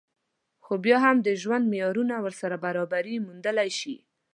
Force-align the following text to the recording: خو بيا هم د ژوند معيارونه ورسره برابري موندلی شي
خو 0.63 0.73
بيا 0.83 0.97
هم 1.05 1.17
د 1.21 1.29
ژوند 1.41 1.63
معيارونه 1.71 2.15
ورسره 2.25 2.55
برابري 2.65 3.15
موندلی 3.25 3.69
شي 3.79 3.95